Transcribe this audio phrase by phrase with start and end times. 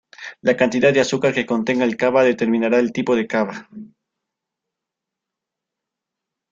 [0.41, 3.69] La cantidad de azúcar que contenga el cava determinará el tipo de cava.